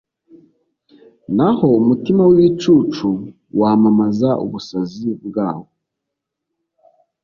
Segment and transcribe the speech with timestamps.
[1.35, 3.07] naho umutima w'ibicucu
[3.59, 5.65] wamamaza ubusazi bwawo